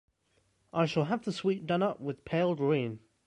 [0.73, 3.01] I shall have the suite done up with pale green.